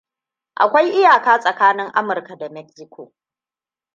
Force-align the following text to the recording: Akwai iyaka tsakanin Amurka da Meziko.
Akwai 0.63 0.89
iyaka 0.97 1.33
tsakanin 1.41 1.89
Amurka 1.93 2.35
da 2.37 2.49
Meziko. 2.49 3.13